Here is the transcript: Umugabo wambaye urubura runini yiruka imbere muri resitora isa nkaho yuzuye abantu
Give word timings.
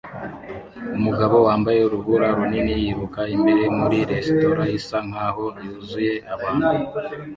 Umugabo 0.97 1.35
wambaye 1.47 1.79
urubura 1.83 2.27
runini 2.37 2.73
yiruka 2.81 3.21
imbere 3.35 3.63
muri 3.77 3.97
resitora 4.11 4.63
isa 4.77 4.97
nkaho 5.07 5.43
yuzuye 5.63 6.13
abantu 6.33 6.69